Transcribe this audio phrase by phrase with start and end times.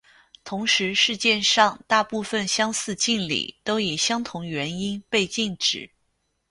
[0.43, 5.91] 同时世界上大部份相似敬礼都以相同原因被禁止。